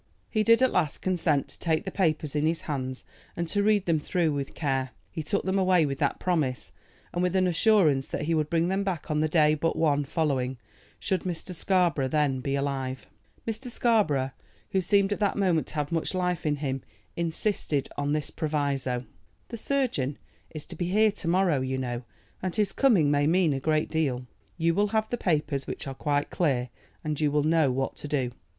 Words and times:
He 0.31 0.41
did 0.41 0.63
at 0.63 0.71
last 0.71 1.03
consent 1.03 1.47
to 1.49 1.59
take 1.59 1.85
the 1.85 1.91
papers 1.91 2.35
in 2.35 2.47
his 2.47 2.61
hands, 2.61 3.05
and 3.37 3.47
to 3.49 3.61
read 3.61 3.85
them 3.85 3.99
through 3.99 4.33
with 4.33 4.55
care. 4.55 4.93
He 5.11 5.21
took 5.21 5.43
them 5.43 5.59
away 5.59 5.85
with 5.85 5.99
that 5.99 6.17
promise, 6.17 6.71
and 7.13 7.21
with 7.21 7.35
an 7.35 7.45
assurance 7.45 8.07
that 8.07 8.23
he 8.23 8.33
would 8.33 8.49
bring 8.49 8.67
them 8.67 8.83
back 8.83 9.11
on 9.11 9.19
the 9.19 9.27
day 9.29 9.53
but 9.53 9.75
one 9.75 10.03
following 10.05 10.57
should 10.99 11.21
Mr. 11.21 11.53
Scarborough 11.53 12.07
then 12.07 12.39
be 12.39 12.55
alive. 12.55 13.05
Mr. 13.47 13.69
Scarborough, 13.69 14.31
who 14.71 14.81
seemed 14.81 15.13
at 15.13 15.19
that 15.19 15.37
moment 15.37 15.67
to 15.67 15.75
have 15.75 15.91
much 15.91 16.15
life 16.15 16.47
in 16.47 16.55
him, 16.55 16.81
insisted 17.15 17.87
on 17.95 18.11
this 18.11 18.31
proviso: 18.31 19.05
"The 19.49 19.57
surgeon 19.57 20.17
is 20.49 20.65
to 20.65 20.75
be 20.75 20.87
here 20.89 21.11
to 21.11 21.27
morrow, 21.27 21.61
you 21.61 21.77
know, 21.77 22.01
and 22.41 22.55
his 22.55 22.71
coming 22.71 23.11
may 23.11 23.27
mean 23.27 23.53
a 23.53 23.59
great 23.59 23.89
deal. 23.89 24.25
You 24.57 24.73
will 24.73 24.87
have 24.87 25.11
the 25.11 25.17
papers, 25.19 25.67
which 25.67 25.85
are 25.85 25.93
quite 25.93 26.31
clear, 26.31 26.69
and 27.03 27.19
will 27.21 27.43
know 27.43 27.71
what 27.71 27.95
to 27.97 28.07
do. 28.07 28.31